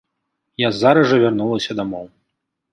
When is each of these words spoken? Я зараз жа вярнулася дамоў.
Я 0.63 0.69
зараз 0.79 1.05
жа 1.13 1.21
вярнулася 1.25 1.71
дамоў. 1.83 2.05